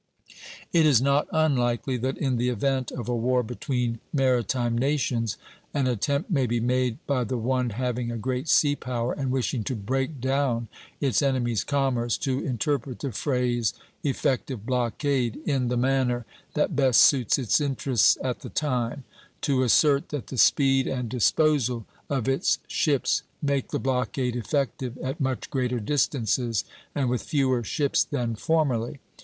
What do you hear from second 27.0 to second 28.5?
with fewer ships than